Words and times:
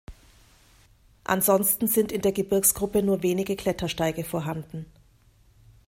Ansonsten 1.25 1.85
sind 1.87 2.11
in 2.11 2.23
der 2.23 2.31
Gebirgsgruppe 2.31 3.03
nur 3.03 3.21
wenige 3.21 3.55
Klettersteige 3.55 4.23
vorhanden. 4.23 4.87